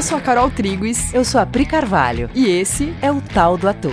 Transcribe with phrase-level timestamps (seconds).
[0.00, 1.12] eu sou a Carol Triguis.
[1.12, 2.30] Eu sou a Pri Carvalho.
[2.34, 3.92] E esse é o Tal do Ator.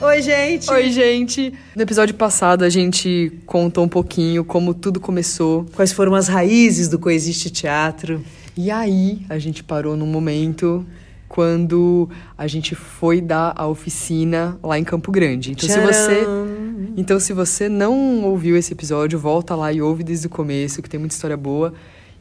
[0.00, 0.70] Oi, gente!
[0.70, 1.52] Oi, gente!
[1.74, 5.66] No episódio passado, a gente contou um pouquinho como tudo começou.
[5.74, 8.22] Quais foram as raízes do Coexiste Teatro.
[8.56, 10.86] E aí, a gente parou num momento
[11.28, 15.50] quando a gente foi dar a oficina lá em Campo Grande.
[15.50, 15.92] Então, Tcharam.
[15.92, 16.55] se você
[16.96, 20.88] então, se você não ouviu esse episódio, volta lá e ouve desde o começo, que
[20.88, 21.74] tem muita história boa,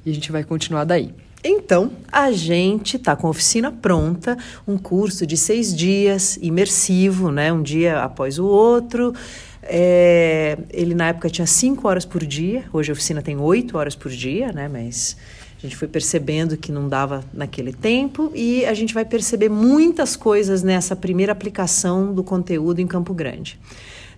[0.05, 1.13] e a gente vai continuar daí.
[1.43, 4.35] Então, a gente está com a oficina pronta,
[4.67, 7.53] um curso de seis dias, imersivo, né?
[7.53, 9.13] Um dia após o outro.
[9.61, 13.95] É, ele na época tinha cinco horas por dia, hoje a oficina tem oito horas
[13.95, 14.67] por dia, né?
[14.67, 15.15] Mas
[15.57, 20.15] a gente foi percebendo que não dava naquele tempo e a gente vai perceber muitas
[20.15, 23.59] coisas nessa primeira aplicação do conteúdo em Campo Grande.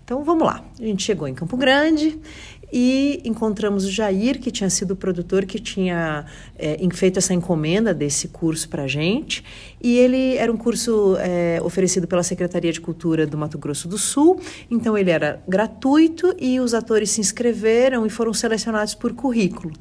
[0.08, 0.64] Então vamos lá.
[0.80, 2.18] A gente chegou em Campo Grande
[2.72, 6.26] e encontramos o Jair, que tinha sido o produtor que tinha
[6.58, 9.44] é, feito essa encomenda desse curso para a gente.
[9.84, 13.98] E ele era um curso é, oferecido pela Secretaria de Cultura do Mato Grosso do
[13.98, 14.40] Sul,
[14.72, 19.74] então ele era gratuito e os atores se inscreveram e foram selecionados por currículo.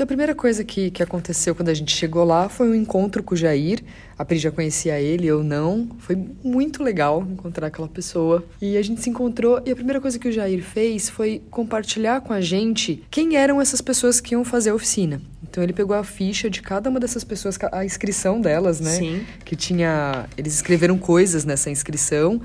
[0.00, 3.22] Então, a primeira coisa que, que aconteceu quando a gente chegou lá foi um encontro
[3.22, 3.82] com o Jair.
[4.16, 5.90] A Pri já conhecia ele, eu não.
[5.98, 8.42] Foi muito legal encontrar aquela pessoa.
[8.62, 12.22] E a gente se encontrou e a primeira coisa que o Jair fez foi compartilhar
[12.22, 15.20] com a gente quem eram essas pessoas que iam fazer a oficina.
[15.42, 18.92] Então ele pegou a ficha de cada uma dessas pessoas, a inscrição delas, né?
[18.92, 19.26] Sim.
[19.44, 20.24] Que tinha.
[20.34, 22.40] Eles escreveram coisas nessa inscrição.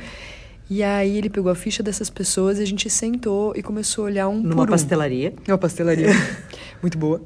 [0.70, 4.08] E aí ele pegou a ficha dessas pessoas e a gente sentou e começou a
[4.08, 4.72] olhar um Numa por um.
[4.72, 5.34] pastelaria.
[5.48, 6.08] Numa pastelaria.
[6.82, 7.22] Muito boa.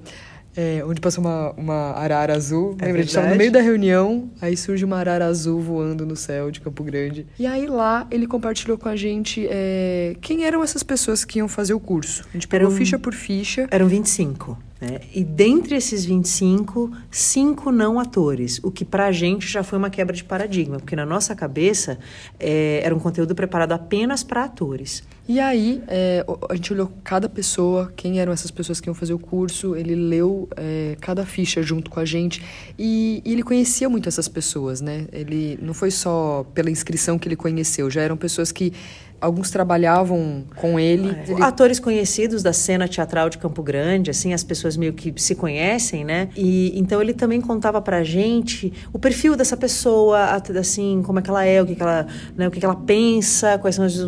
[0.55, 2.75] É, onde passou uma, uma arara azul.
[2.79, 2.99] É Lembra?
[2.99, 6.51] A gente estava no meio da reunião, aí surge uma arara azul voando no céu
[6.51, 7.25] de Campo Grande.
[7.37, 11.47] E aí lá ele compartilhou com a gente é, quem eram essas pessoas que iam
[11.47, 12.25] fazer o curso.
[12.29, 13.67] A gente pegou eram, ficha por ficha.
[13.71, 14.57] Eram 25.
[14.79, 15.01] Né?
[15.13, 19.89] E dentre esses 25, cinco não atores, o que para a gente já foi uma
[19.89, 21.99] quebra de paradigma, porque na nossa cabeça
[22.39, 25.03] é, era um conteúdo preparado apenas para atores.
[25.27, 29.13] E aí, é, a gente olhou cada pessoa, quem eram essas pessoas que iam fazer
[29.13, 32.41] o curso, ele leu é, cada ficha junto com a gente
[32.79, 35.05] e, e, ele conhecia muito essas pessoas, né?
[35.11, 38.73] Ele não foi só pela inscrição que ele conheceu, já eram pessoas que
[39.21, 41.09] alguns trabalhavam com ele.
[41.09, 41.31] É.
[41.31, 41.43] ele.
[41.43, 46.03] Atores conhecidos da cena teatral de Campo Grande, assim, as pessoas meio que se conhecem,
[46.03, 46.29] né?
[46.35, 51.29] E então ele também contava pra gente o perfil dessa pessoa, assim, como é que
[51.29, 53.99] ela é, o que, que ela, né, o que, que ela pensa, quais são os,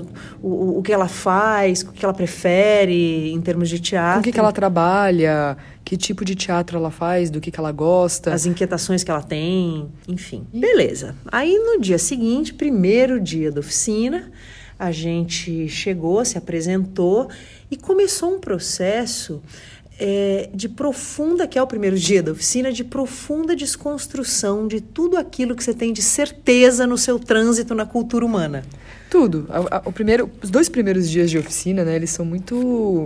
[0.42, 4.16] o, o que ela faz, o que ela prefere em termos de teatro.
[4.16, 7.60] Com o que, que ela trabalha, que tipo de teatro ela faz, do que, que
[7.60, 8.34] ela gosta.
[8.34, 10.46] As inquietações que ela tem, enfim.
[10.54, 11.16] Beleza.
[11.32, 14.32] Aí no dia seguinte, primeiro dia da oficina,
[14.82, 17.30] a gente chegou, se apresentou
[17.70, 19.40] e começou um processo
[20.00, 25.18] é, de profunda, que é o primeiro dia da oficina, de profunda desconstrução de tudo
[25.18, 28.64] aquilo que você tem de certeza no seu trânsito na cultura humana.
[29.08, 29.48] Tudo.
[29.86, 33.06] O, primeiro, os dois primeiros dias de oficina, né, eles são muito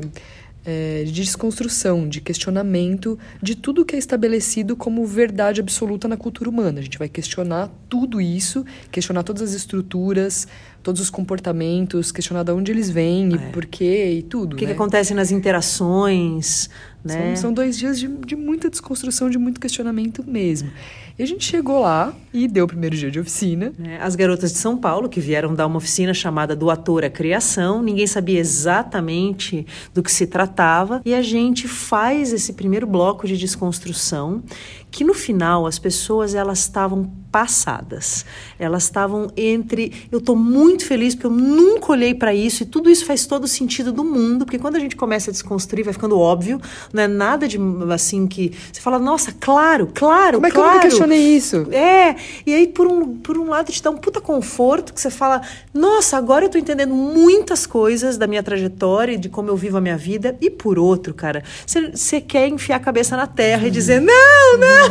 [0.66, 6.50] é, de desconstrução, de questionamento de tudo que é estabelecido como verdade absoluta na cultura
[6.50, 6.80] humana.
[6.80, 10.48] A gente vai questionar tudo isso, questionar todas as estruturas,
[10.86, 13.36] todos os comportamentos, questionar de onde eles vêm é.
[13.36, 14.54] e por quê e tudo.
[14.54, 14.72] O que, né?
[14.72, 16.70] que acontece nas interações,
[17.04, 17.36] né?
[17.36, 20.70] São, são dois dias de, de muita desconstrução, de muito questionamento mesmo.
[21.18, 23.74] E a gente chegou lá e deu o primeiro dia de oficina.
[23.84, 27.10] É, as garotas de São Paulo, que vieram dar uma oficina chamada Do Ator à
[27.10, 33.26] Criação, ninguém sabia exatamente do que se tratava, e a gente faz esse primeiro bloco
[33.26, 34.44] de desconstrução,
[34.92, 38.26] que no final as pessoas elas estavam passadas.
[38.58, 40.08] Elas estavam entre.
[40.10, 43.44] Eu estou muito feliz porque eu nunca olhei para isso e tudo isso faz todo
[43.44, 46.62] o sentido do mundo, porque quando a gente começa a desconstruir vai ficando óbvio,
[46.94, 47.60] não é nada de
[47.94, 50.70] assim que você fala, nossa, claro, claro, Como é que claro.
[50.70, 51.68] eu nunca questionei isso?
[51.74, 55.10] É, e aí por um, por um lado te dá um puta conforto que você
[55.10, 55.42] fala,
[55.74, 59.76] nossa, agora eu estou entendendo muitas coisas da minha trajetória e de como eu vivo
[59.76, 63.72] a minha vida, e por outro, cara, você quer enfiar a cabeça na terra e
[63.72, 64.86] dizer, não, não,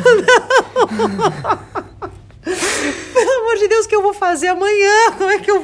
[2.45, 5.13] Pelo amor de Deus, o que eu vou fazer amanhã?
[5.17, 5.63] Como é que eu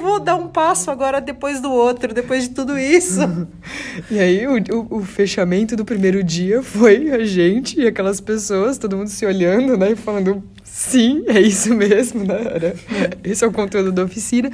[0.71, 3.21] passo agora depois do outro, depois de tudo isso?
[4.09, 8.79] e aí, o, o, o, fechamento do primeiro dia foi a gente e aquelas pessoas,
[8.79, 9.91] todo mundo se olhando, né?
[9.91, 12.41] E falando, sim, é isso mesmo, né?
[12.55, 12.77] Era.
[13.25, 14.49] Esse é o conteúdo da oficina.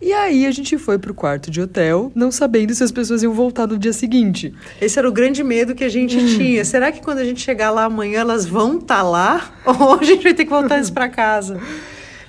[0.00, 3.34] E aí a gente foi pro quarto de hotel, não sabendo se as pessoas iam
[3.34, 4.54] voltar no dia seguinte.
[4.80, 6.26] Esse era o grande medo que a gente hum.
[6.38, 6.64] tinha.
[6.64, 9.52] Será que quando a gente chegar lá amanhã elas vão estar tá lá?
[9.66, 11.60] Ou a gente vai ter que voltar isso para casa?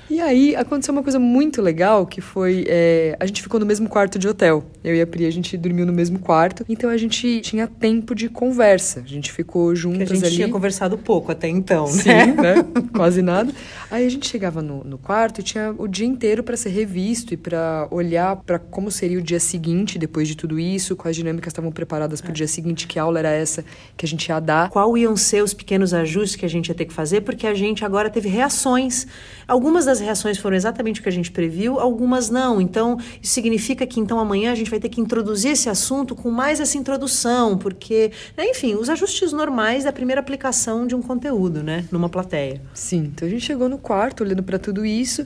[0.09, 3.87] E aí aconteceu uma coisa muito legal que foi é, a gente ficou no mesmo
[3.87, 4.63] quarto de hotel.
[4.83, 8.15] Eu e a Pri a gente dormiu no mesmo quarto, então a gente tinha tempo
[8.15, 9.01] de conversa.
[9.01, 10.35] A gente ficou juntas que a gente ali.
[10.35, 12.25] tinha conversado pouco até então, Sim, né?
[12.25, 12.65] né?
[12.95, 13.53] Quase nada.
[13.91, 17.33] Aí a gente chegava no, no quarto e tinha o dia inteiro para ser revisto
[17.33, 21.51] e para olhar para como seria o dia seguinte depois de tudo isso, quais dinâmicas
[21.51, 23.63] estavam preparadas para o dia seguinte, que aula era essa
[23.95, 24.69] que a gente ia dar.
[24.69, 27.53] Qual iam ser os pequenos ajustes que a gente ia ter que fazer, porque a
[27.53, 29.05] gente agora teve reações.
[29.47, 32.59] Algumas das reações foram exatamente o que a gente previu, algumas não.
[32.59, 36.29] Então, isso significa que então amanhã a gente vai ter que introduzir esse assunto com
[36.29, 41.63] mais essa introdução, porque, né, enfim, os ajustes normais da primeira aplicação de um conteúdo,
[41.63, 42.61] né, numa plateia.
[42.73, 45.23] Sim, então a gente chegou no quarto olhando para tudo isso.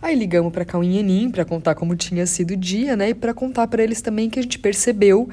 [0.00, 3.10] Aí ligamos para Cauim e Enim para contar como tinha sido o dia, né?
[3.10, 5.28] E para contar para eles também que a gente percebeu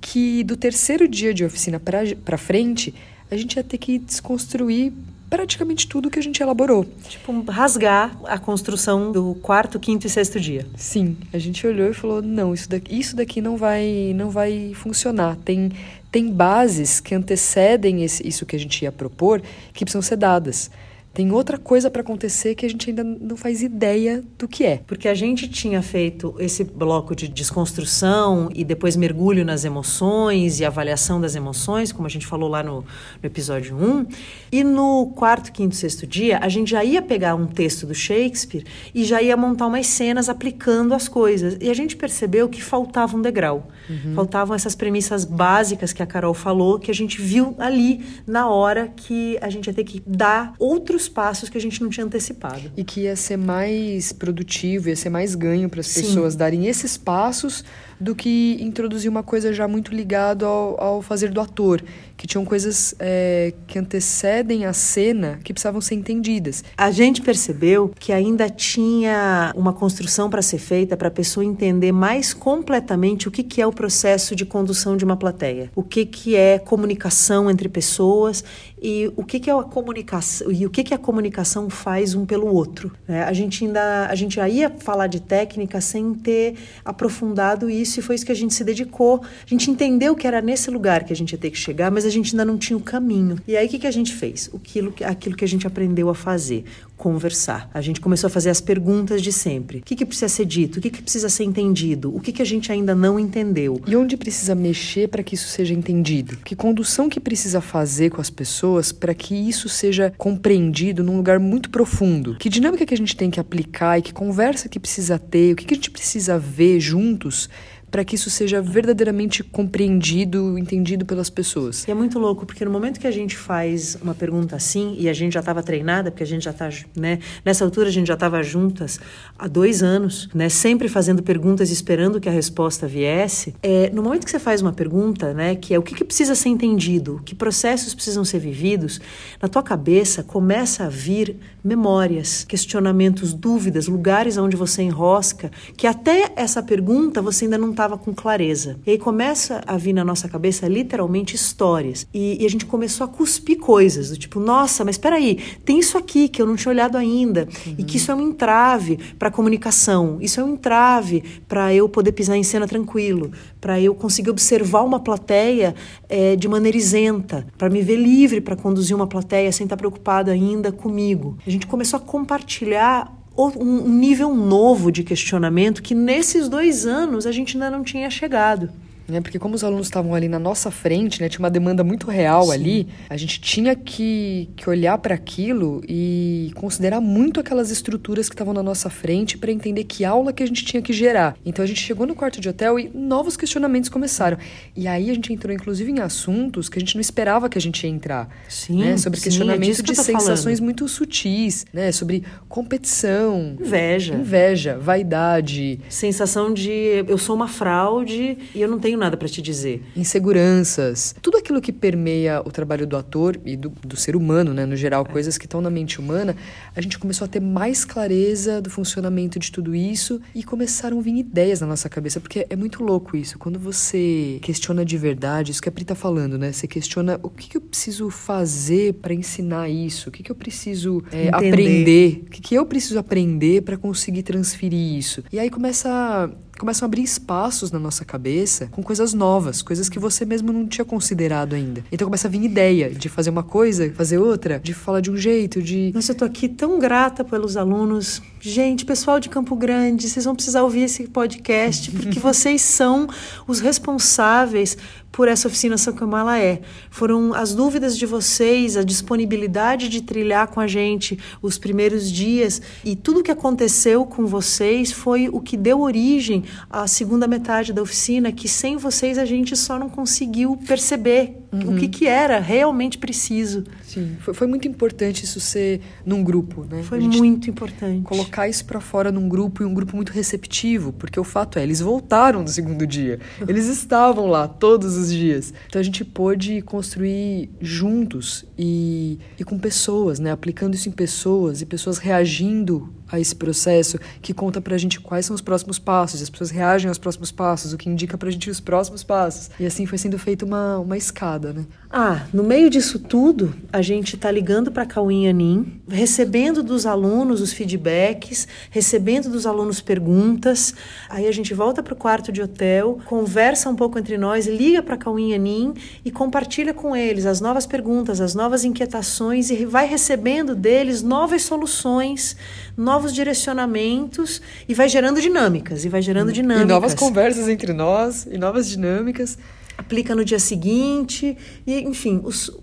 [0.00, 2.94] que do terceiro dia de oficina para frente,
[3.30, 4.92] a gente ia ter que desconstruir
[5.34, 6.86] praticamente tudo que a gente elaborou.
[7.08, 10.64] Tipo, rasgar a construção do quarto, quinto e sexto dia.
[10.76, 14.72] Sim, a gente olhou e falou: não, isso daqui, isso daqui não vai não vai
[14.74, 15.36] funcionar.
[15.44, 15.72] Tem,
[16.10, 19.42] tem bases que antecedem esse, isso que a gente ia propor
[19.72, 20.70] que precisam ser dadas
[21.14, 24.80] tem outra coisa para acontecer que a gente ainda não faz ideia do que é.
[24.84, 30.64] Porque a gente tinha feito esse bloco de desconstrução e depois mergulho nas emoções e
[30.64, 32.86] avaliação das emoções, como a gente falou lá no, no
[33.22, 34.06] episódio 1.
[34.50, 38.64] E no quarto, quinto, sexto dia, a gente já ia pegar um texto do Shakespeare
[38.92, 41.56] e já ia montar umas cenas aplicando as coisas.
[41.60, 43.68] E a gente percebeu que faltava um degrau.
[43.88, 44.14] Uhum.
[44.16, 48.88] Faltavam essas premissas básicas que a Carol falou, que a gente viu ali na hora
[48.88, 52.04] que a gente ia ter que dar outros outros passos que a gente não tinha
[52.04, 52.72] antecipado.
[52.76, 56.96] E que ia ser mais produtivo, ia ser mais ganho para as pessoas darem esses
[56.96, 57.64] passos
[58.00, 61.82] do que introduzir uma coisa já muito ligada ao, ao fazer do ator,
[62.24, 66.64] que tinham coisas é, que antecedem a cena que precisavam ser entendidas.
[66.74, 71.92] A gente percebeu que ainda tinha uma construção para ser feita para a pessoa entender
[71.92, 76.06] mais completamente o que, que é o processo de condução de uma plateia, o que,
[76.06, 78.42] que é comunicação entre pessoas
[78.80, 82.24] e o que, que é a comunicação e o que, que a comunicação faz um
[82.24, 82.90] pelo outro.
[83.06, 83.22] Né?
[83.22, 88.02] A gente ainda a gente já ia falar de técnica sem ter aprofundado isso e
[88.02, 89.20] foi isso que a gente se dedicou.
[89.22, 92.06] A gente entendeu que era nesse lugar que a gente ia ter que chegar, mas
[92.06, 93.38] a gente ainda não tinha o caminho.
[93.46, 94.50] E aí o que, que a gente fez?
[94.54, 96.64] Aquilo, aquilo que a gente aprendeu a fazer,
[96.96, 97.68] conversar.
[97.74, 99.78] A gente começou a fazer as perguntas de sempre.
[99.78, 100.78] O que, que precisa ser dito?
[100.78, 102.14] O que, que precisa ser entendido?
[102.14, 103.80] O que, que a gente ainda não entendeu?
[103.86, 106.36] E onde precisa mexer para que isso seja entendido?
[106.38, 111.38] Que condução que precisa fazer com as pessoas para que isso seja compreendido num lugar
[111.38, 112.36] muito profundo?
[112.36, 115.52] Que dinâmica que a gente tem que aplicar e que conversa que precisa ter?
[115.52, 117.48] O que, que a gente precisa ver juntos
[117.94, 121.86] para que isso seja verdadeiramente compreendido, entendido pelas pessoas.
[121.86, 125.08] E é muito louco, porque no momento que a gente faz uma pergunta assim, e
[125.08, 127.20] a gente já estava treinada, porque a gente já está, né?
[127.44, 128.98] Nessa altura a gente já estava juntas
[129.38, 130.48] há dois anos, né?
[130.48, 133.54] Sempre fazendo perguntas esperando que a resposta viesse.
[133.62, 135.54] É, no momento que você faz uma pergunta, né?
[135.54, 139.00] Que é o que, que precisa ser entendido, que processos precisam ser vividos,
[139.40, 146.32] na tua cabeça começa a vir memórias, questionamentos, dúvidas, lugares onde você enrosca, que até
[146.34, 148.78] essa pergunta você ainda não está estava com clareza.
[148.86, 152.06] E aí começa a vir na nossa cabeça literalmente histórias.
[152.12, 155.78] E, e, a gente começou a cuspir coisas, do tipo, nossa, mas espera aí, tem
[155.78, 157.46] isso aqui que eu não tinha olhado ainda.
[157.66, 157.74] Uhum.
[157.78, 160.18] E que isso é um entrave para a comunicação.
[160.20, 164.82] Isso é um entrave para eu poder pisar em cena tranquilo, para eu conseguir observar
[164.82, 165.74] uma plateia
[166.08, 170.32] é, de maneira isenta, para me ver livre para conduzir uma plateia sem estar preocupada
[170.32, 171.36] ainda comigo.
[171.46, 177.32] A gente começou a compartilhar um nível novo de questionamento que nesses dois anos a
[177.32, 178.70] gente ainda não tinha chegado
[179.08, 179.20] né?
[179.20, 181.28] Porque como os alunos estavam ali na nossa frente, né?
[181.28, 182.52] Tinha uma demanda muito real Sim.
[182.52, 182.88] ali.
[183.08, 188.54] A gente tinha que, que olhar para aquilo e considerar muito aquelas estruturas que estavam
[188.54, 191.36] na nossa frente para entender que aula que a gente tinha que gerar.
[191.44, 194.38] Então a gente chegou no quarto de hotel e novos questionamentos começaram.
[194.76, 197.60] E aí a gente entrou inclusive em assuntos que a gente não esperava que a
[197.60, 198.28] gente ia entrar.
[198.48, 198.96] Sim, né?
[198.96, 200.64] Sobre sim, questionamento é de sensações falando.
[200.64, 201.92] muito sutis, né?
[201.92, 208.93] Sobre competição, inveja, inveja, vaidade, sensação de eu sou uma fraude e eu não tenho
[208.94, 209.82] tenho nada para te dizer.
[209.96, 214.64] Inseguranças, tudo aquilo que permeia o trabalho do ator e do, do ser humano, né,
[214.64, 215.12] no geral, é.
[215.12, 216.36] coisas que estão na mente humana,
[216.74, 221.02] a gente começou a ter mais clareza do funcionamento de tudo isso e começaram a
[221.02, 223.38] vir ideias na nossa cabeça, porque é muito louco isso.
[223.38, 226.52] Quando você questiona de verdade, isso que a Pri tá falando, né?
[226.52, 230.36] Você questiona o que, que eu preciso fazer para ensinar isso, o que, que eu
[230.36, 235.24] preciso é, aprender, o que, que eu preciso aprender para conseguir transferir isso.
[235.32, 239.98] E aí começa começam a abrir espaços na nossa cabeça com coisas novas, coisas que
[239.98, 241.84] você mesmo não tinha considerado ainda.
[241.90, 245.16] Então começa a vir ideia de fazer uma coisa, fazer outra, de falar de um
[245.16, 245.92] jeito, de.
[245.94, 248.22] Nossa, eu tô aqui tão grata pelos alunos.
[248.40, 253.08] Gente, pessoal de Campo Grande, vocês vão precisar ouvir esse podcast, porque vocês são
[253.46, 254.76] os responsáveis
[255.14, 256.60] por essa oficina São como ela é.
[256.90, 262.60] Foram as dúvidas de vocês, a disponibilidade de trilhar com a gente os primeiros dias
[262.84, 267.80] e tudo que aconteceu com vocês foi o que deu origem à segunda metade da
[267.80, 271.74] oficina, que sem vocês a gente só não conseguiu perceber uhum.
[271.74, 273.64] o que, que era realmente preciso.
[273.82, 276.82] Sim, foi, foi, muito importante isso ser num grupo, né?
[276.82, 278.02] Foi muito importante.
[278.02, 281.62] Colocar isso para fora num grupo e um grupo muito receptivo, porque o fato é,
[281.62, 283.20] eles voltaram no segundo dia.
[283.46, 285.52] Eles estavam lá todos os dias.
[285.66, 290.30] Então a gente pôde construir juntos e, e com pessoas, né?
[290.30, 295.26] Aplicando isso em pessoas e pessoas reagindo a esse processo, que conta pra gente quais
[295.26, 298.50] são os próximos passos, as pessoas reagem aos próximos passos, o que indica pra gente
[298.50, 299.50] os próximos passos.
[299.58, 301.66] E assim foi sendo feita uma, uma escada, né?
[301.96, 306.86] Ah, no meio disso tudo, a gente está ligando para a Cauim Anin, recebendo dos
[306.86, 310.74] alunos os feedbacks, recebendo dos alunos perguntas.
[311.08, 314.82] Aí a gente volta para o quarto de hotel, conversa um pouco entre nós, liga
[314.82, 315.72] para a Cauim Anin
[316.04, 321.42] e compartilha com eles as novas perguntas, as novas inquietações e vai recebendo deles novas
[321.42, 322.36] soluções,
[322.76, 326.68] novos direcionamentos e vai gerando dinâmicas, e vai gerando dinâmicas.
[326.68, 329.38] E novas conversas entre nós, e novas dinâmicas
[329.76, 331.36] aplica no dia seguinte.
[331.66, 332.22] E enfim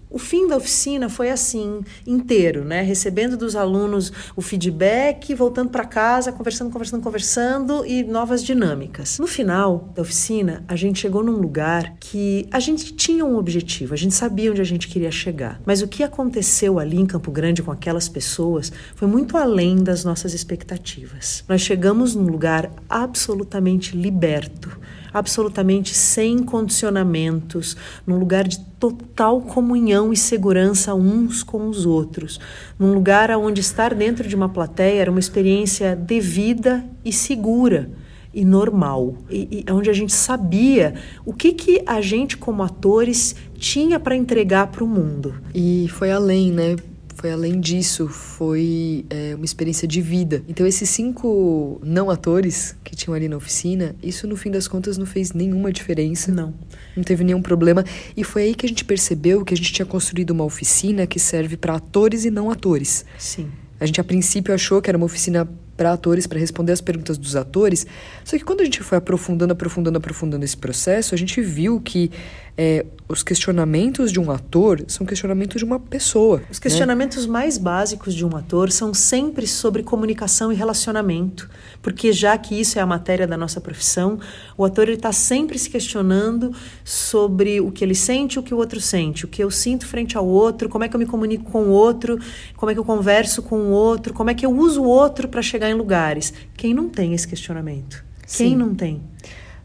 [0.10, 2.82] o fim da oficina foi assim inteiro né?
[2.82, 9.18] Recebendo dos alunos o feedback voltando para casa conversando conversando conversando e novas dinâmicas.
[9.20, 13.94] No final da oficina a gente chegou num lugar que a gente tinha um objetivo
[13.94, 15.62] a gente sabia onde a gente queria chegar.
[15.66, 20.04] Mas o que aconteceu ali em Campo Grande com aquelas pessoas foi muito além das
[20.04, 21.44] nossas expectativas.
[21.48, 24.78] Nós chegamos num lugar absolutamente liberto
[25.14, 27.76] absolutamente sem condicionamentos,
[28.06, 32.40] num lugar de total comunhão e segurança uns com os outros,
[32.80, 37.90] num lugar onde estar dentro de uma plateia era uma experiência devida e segura
[38.34, 40.94] e normal, e, e onde a gente sabia
[41.26, 45.36] o que, que a gente como atores tinha para entregar para o mundo.
[45.54, 46.76] E foi além, né?
[47.22, 50.44] Foi além disso, foi é, uma experiência de vida.
[50.48, 54.98] Então, esses cinco não atores que tinham ali na oficina, isso no fim das contas
[54.98, 56.32] não fez nenhuma diferença.
[56.32, 56.52] Não.
[56.98, 57.86] Não teve nenhum problema.
[58.18, 61.20] E foi aí que a gente percebeu que a gente tinha construído uma oficina que
[61.20, 63.06] serve para atores e não atores.
[63.20, 63.52] Sim.
[63.80, 67.18] A gente, a princípio, achou que era uma oficina para atores, para responder as perguntas
[67.18, 67.86] dos atores.
[68.24, 72.12] Só que quando a gente foi aprofundando, aprofundando, aprofundando esse processo, a gente viu que
[72.58, 76.42] é, os questionamentos de um ator são questionamentos de uma pessoa.
[76.50, 76.64] Os né?
[76.64, 77.32] questionamentos né?
[77.32, 81.50] mais básicos de um ator são sempre sobre comunicação e relacionamento,
[81.82, 84.20] porque já que isso é a matéria da nossa profissão,
[84.58, 88.80] o ator está sempre se questionando sobre o que ele sente, o que o outro
[88.80, 91.64] sente, o que eu sinto frente ao outro, como é que eu me comunico com
[91.64, 92.20] o outro,
[92.56, 95.28] como é que eu converso com o outro, como é que eu uso o outro
[95.28, 96.34] para chegar em lugares.
[96.56, 98.04] Quem não tem esse questionamento?
[98.26, 98.50] Sim.
[98.50, 99.02] Quem não tem?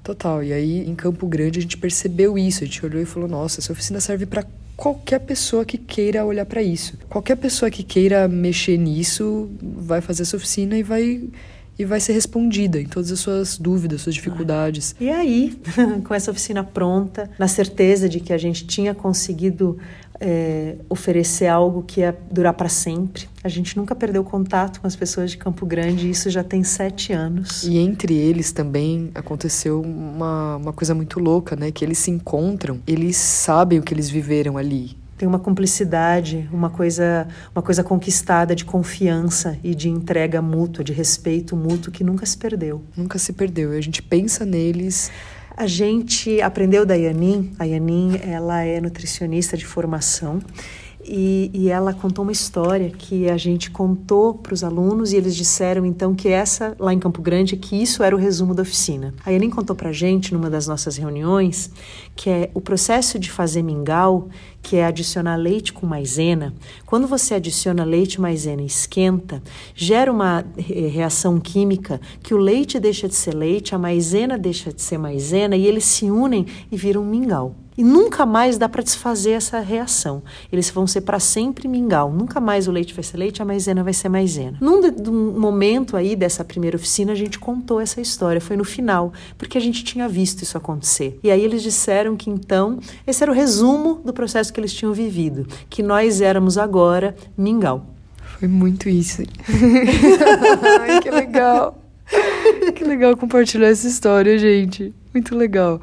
[0.03, 0.43] Total.
[0.43, 2.63] E aí, em Campo Grande, a gente percebeu isso.
[2.63, 4.45] A gente olhou e falou: nossa, essa oficina serve para
[4.77, 6.99] qualquer pessoa que queira olhar para isso.
[7.09, 11.29] Qualquer pessoa que queira mexer nisso vai fazer essa oficina e vai
[11.79, 14.95] e vai ser respondida em todas as suas dúvidas, suas dificuldades.
[15.01, 15.59] E aí,
[16.05, 19.79] com essa oficina pronta, na certeza de que a gente tinha conseguido
[20.21, 23.29] é, oferecer algo que ia durar para sempre.
[23.45, 26.63] A gente nunca perdeu contato com as pessoas de Campo Grande, e isso já tem
[26.65, 27.63] sete anos.
[27.65, 31.71] E entre eles também aconteceu uma, uma coisa muito louca, né?
[31.71, 34.97] Que eles se encontram, eles sabem o que eles viveram ali.
[35.17, 40.93] Tem uma cumplicidade, uma coisa, uma coisa conquistada de confiança e de entrega mútua, de
[40.93, 42.83] respeito mútuo que nunca se perdeu.
[42.97, 43.75] Nunca se perdeu.
[43.75, 45.11] E a gente pensa neles
[45.57, 50.39] a gente aprendeu da Yanin, a Yanin ela é nutricionista de formação
[51.09, 55.37] e, e, ela contou uma história que a gente contou para os alunos e eles
[55.37, 59.15] disseram então que essa, lá em Campo Grande, que isso era o resumo da oficina.
[59.25, 61.71] A Yanin contou para gente, numa das nossas reuniões,
[62.17, 64.29] que é o processo de fazer mingau,
[64.63, 66.53] que é adicionar leite com maisena.
[66.85, 69.41] Quando você adiciona leite maisena e esquenta,
[69.75, 74.83] gera uma reação química que o leite deixa de ser leite, a maisena deixa de
[74.83, 77.55] ser maisena e eles se unem e viram um mingau.
[77.77, 80.23] E nunca mais dá para desfazer essa reação.
[80.51, 82.13] Eles vão ser para sempre mingau.
[82.13, 84.57] Nunca mais o leite vai ser leite, a maisena vai ser maisena.
[84.61, 88.41] Num de, momento aí dessa primeira oficina, a gente contou essa história.
[88.41, 91.19] Foi no final, porque a gente tinha visto isso acontecer.
[91.23, 94.93] E aí eles disseram que então esse era o resumo do processo que eles tinham
[94.93, 97.87] vivido, que nós éramos agora mingau.
[98.39, 99.23] Foi muito isso.
[100.81, 101.83] Ai, que legal.
[102.75, 104.95] Que legal compartilhar essa história, gente.
[105.13, 105.81] Muito legal.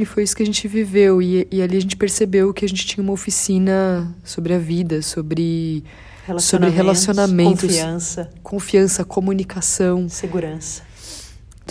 [0.00, 1.20] E foi isso que a gente viveu.
[1.20, 5.02] E, e ali a gente percebeu que a gente tinha uma oficina sobre a vida,
[5.02, 5.84] sobre
[6.26, 10.82] Relacionamentos, sobre relacionamentos, confiança, confiança, comunicação, segurança.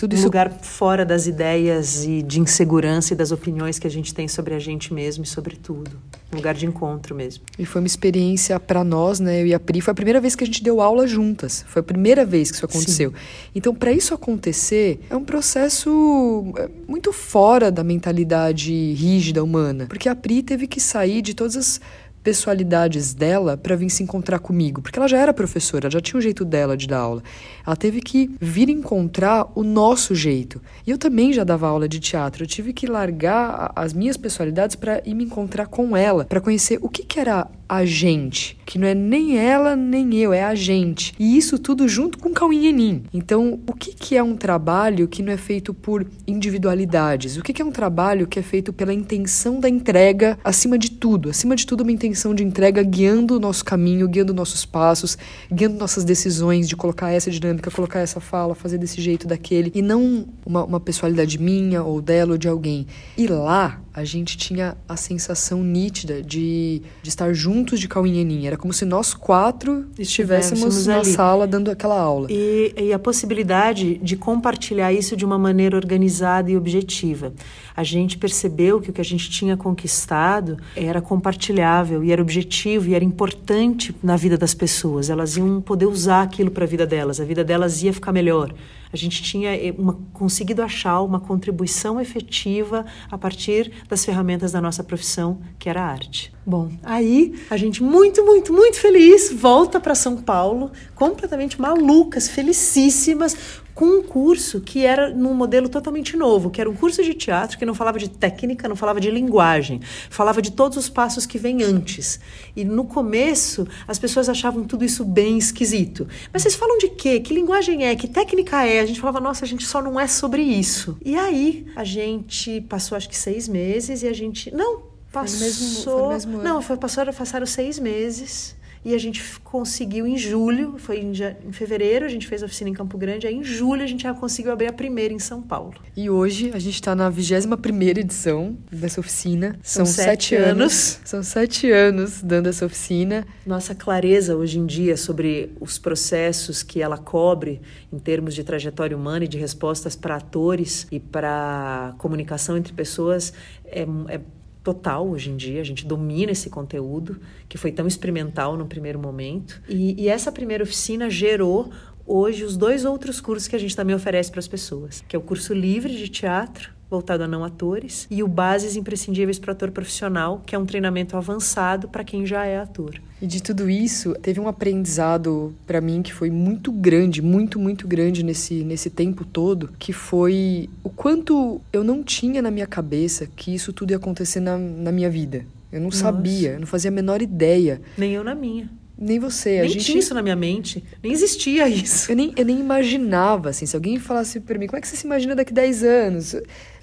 [0.00, 3.90] Tudo um isso lugar fora das ideias e de insegurança e das opiniões que a
[3.90, 5.90] gente tem sobre a gente mesmo e sobre tudo.
[6.32, 7.44] Um lugar de encontro mesmo.
[7.58, 9.42] E foi uma experiência para nós, né?
[9.42, 11.66] Eu e a Pri, foi a primeira vez que a gente deu aula juntas.
[11.68, 13.12] Foi a primeira vez que isso aconteceu.
[13.54, 20.08] Então, para isso acontecer, é um processo é, muito fora da mentalidade rígida humana, porque
[20.08, 21.80] a Pri teve que sair de todas as
[22.22, 26.20] pessoalidades dela para vir se encontrar comigo, porque ela já era professora, já tinha um
[26.20, 27.22] jeito dela de dar aula.
[27.66, 30.60] Ela teve que vir encontrar o nosso jeito.
[30.86, 32.44] E eu também já dava aula de teatro.
[32.44, 36.78] Eu tive que largar as minhas pessoalidades para ir me encontrar com ela, para conhecer
[36.82, 40.56] o que, que era a gente, que não é nem ela nem eu, é a
[40.56, 41.14] gente.
[41.16, 43.04] E isso tudo junto com Cauinhenim.
[43.14, 47.36] Então, o que, que é um trabalho que não é feito por individualidades?
[47.36, 50.90] O que, que é um trabalho que é feito pela intenção da entrega acima de
[50.90, 51.30] tudo?
[51.30, 55.16] Acima de tudo, uma intenção de entrega guiando o nosso caminho, guiando nossos passos,
[55.48, 59.80] guiando nossas decisões de colocar essa dinâmica, colocar essa fala, fazer desse jeito, daquele, e
[59.80, 62.88] não uma, uma pessoalidade minha ou dela ou de alguém.
[63.16, 68.46] E lá, a gente tinha a sensação nítida de, de estar juntos de Cauinhenim.
[68.46, 71.12] Era como se nós quatro estivéssemos Estivéssemos na ali.
[71.12, 72.26] sala dando aquela aula.
[72.30, 77.32] E, e a possibilidade de compartilhar isso de uma maneira organizada e objetiva.
[77.76, 82.88] A gente percebeu que o que a gente tinha conquistado era compartilhável e era objetivo
[82.88, 85.10] e era importante na vida das pessoas.
[85.10, 88.52] Elas iam poder usar aquilo para a vida delas, a vida delas ia ficar melhor.
[88.92, 94.60] A gente tinha eh, uma, conseguido achar uma contribuição efetiva a partir das ferramentas da
[94.60, 96.32] nossa profissão, que era a arte.
[96.44, 103.36] Bom, aí a gente muito, muito, muito feliz volta para São Paulo, completamente malucas, felicíssimas,
[103.74, 107.58] com um curso que era num modelo totalmente novo, que era um curso de teatro
[107.58, 111.38] que não falava de técnica, não falava de linguagem, falava de todos os passos que
[111.38, 112.20] vêm antes.
[112.54, 116.06] E no começo as pessoas achavam tudo isso bem esquisito.
[116.32, 117.20] Mas vocês falam de quê?
[117.20, 117.94] Que linguagem é?
[117.96, 118.80] Que técnica é?
[118.80, 120.96] A gente falava, nossa, a gente só não é sobre isso.
[121.04, 124.54] E aí a gente passou acho que seis meses e a gente.
[124.54, 125.38] Não, passou.
[125.38, 126.42] no mesmo- foi mesmo.
[126.42, 128.56] Não, foi, passou, passaram seis meses.
[128.84, 131.12] E a gente conseguiu em julho, foi em,
[131.46, 134.04] em fevereiro, a gente fez a oficina em Campo Grande, aí em julho a gente
[134.04, 135.74] já conseguiu abrir a primeira em São Paulo.
[135.96, 139.58] E hoje a gente está na 21ª edição dessa oficina.
[139.62, 141.00] São São, sete sete anos.
[141.04, 143.26] São sete anos dando essa oficina.
[143.44, 147.60] Nossa clareza hoje em dia sobre os processos que ela cobre
[147.92, 153.32] em termos de trajetória humana e de respostas para atores e para comunicação entre pessoas
[153.64, 154.20] é, é
[154.70, 155.60] total hoje em dia.
[155.60, 159.60] A gente domina esse conteúdo que foi tão experimental no primeiro momento.
[159.68, 161.70] E, e essa primeira oficina gerou
[162.06, 165.18] hoje os dois outros cursos que a gente também oferece para as pessoas, que é
[165.18, 169.52] o curso livre de teatro voltado a não atores e o Bases Imprescindíveis para o
[169.52, 173.00] Ator Profissional, que é um treinamento avançado para quem já é ator.
[173.22, 177.86] E de tudo isso, teve um aprendizado para mim que foi muito grande, muito, muito
[177.86, 183.26] grande nesse, nesse tempo todo, que foi o quanto eu não tinha na minha cabeça
[183.36, 185.46] que isso tudo ia acontecer na, na minha vida.
[185.70, 185.98] Eu não Nossa.
[185.98, 187.80] sabia, eu não fazia a menor ideia.
[187.96, 188.68] Nem eu na minha.
[189.00, 189.58] Nem você.
[189.58, 190.84] a nem gente tinha isso na minha mente.
[191.02, 192.12] Nem existia isso.
[192.12, 194.94] Eu nem, eu nem imaginava, assim, se alguém falasse pra mim, como é que você
[194.94, 196.34] se imagina daqui 10 anos?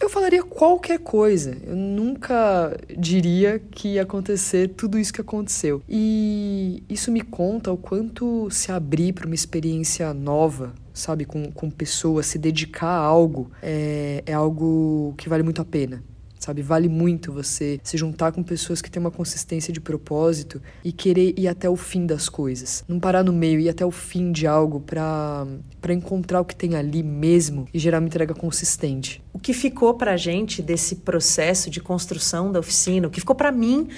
[0.02, 1.56] Eu falaria qualquer coisa.
[1.64, 5.84] Eu nunca diria que ia acontecer tudo isso que aconteceu.
[5.88, 11.70] E isso me conta o quanto se abrir para uma experiência nova, sabe, com, com
[11.70, 16.04] pessoas, se dedicar a algo, é, é algo que vale muito a pena
[16.48, 16.62] sabe?
[16.62, 21.34] Vale muito você se juntar com pessoas que têm uma consistência de propósito e querer
[21.38, 22.86] ir até o fim das coisas.
[22.88, 25.46] Não parar no meio, ir até o fim de algo para
[25.90, 29.22] encontrar o que tem ali mesmo e gerar uma entrega consistente.
[29.34, 33.36] O que ficou para a gente desse processo de construção da oficina, o que ficou
[33.36, 33.90] para mim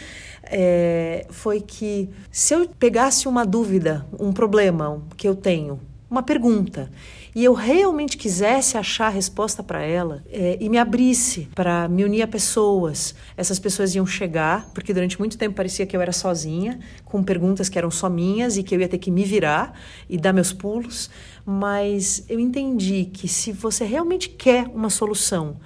[0.44, 6.90] é, foi que se eu pegasse uma dúvida, um problema que eu tenho, uma pergunta,
[7.36, 12.04] e eu realmente quisesse achar a resposta para ela é, e me abrisse para me
[12.04, 16.12] unir a pessoas, essas pessoas iam chegar, porque durante muito tempo parecia que eu era
[16.12, 19.80] sozinha, com perguntas que eram só minhas e que eu ia ter que me virar
[20.10, 21.10] e dar meus pulos,
[21.46, 25.58] mas eu entendi que se você realmente quer uma solução,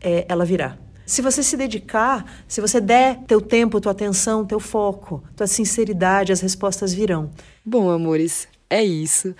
[0.00, 0.76] é, ela virá.
[1.06, 6.32] Se você se dedicar, se você der teu tempo, tua atenção, teu foco, tua sinceridade,
[6.32, 7.30] as respostas virão.
[7.64, 9.32] Bom, amores, é isso.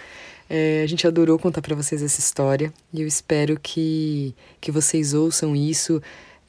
[0.49, 5.13] É, a gente adorou contar para vocês essa história e eu espero que, que vocês
[5.13, 6.01] ouçam isso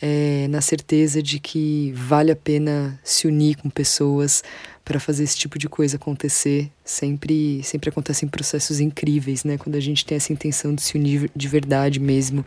[0.01, 4.43] é, na certeza de que vale a pena se unir com pessoas
[4.85, 6.69] para fazer esse tipo de coisa acontecer.
[6.85, 9.57] Sempre, sempre acontecem processos incríveis, né?
[9.57, 12.45] Quando a gente tem essa intenção de se unir de verdade mesmo.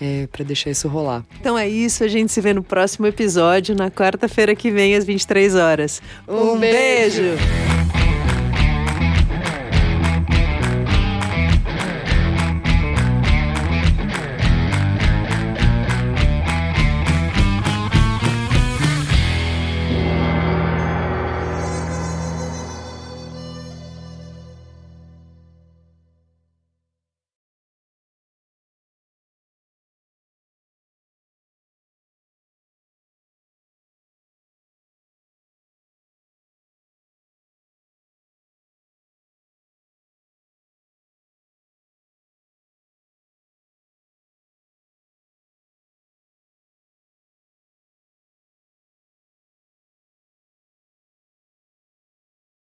[0.00, 1.24] é, para deixar isso rolar.
[1.38, 5.04] Então é isso, a gente se vê no próximo episódio, na quarta-feira que vem, às
[5.04, 6.00] 23 horas.
[6.26, 7.20] Um, um beijo.
[7.20, 7.99] beijo.